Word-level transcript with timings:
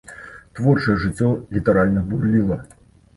Творчае 0.59 0.95
жыццё 1.03 1.29
літаральна 1.57 2.01
бурліла. 2.09 2.59